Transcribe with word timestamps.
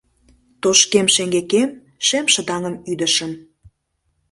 Тошкем 0.61 1.07
шеҥгекем 1.15 1.69
шемшыдаҥым 2.07 2.75
ӱдышым 2.91 3.31